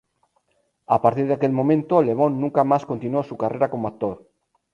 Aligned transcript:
A 0.95 0.97
partir 1.03 1.25
de 1.27 1.35
aquel 1.35 1.51
momento, 1.59 2.01
Le 2.05 2.13
Bon 2.15 2.33
nunca 2.41 2.63
más 2.63 2.87
continuó 2.87 3.21
su 3.21 3.37
carrera 3.37 3.69
como 3.69 3.87
actor. 3.87 4.27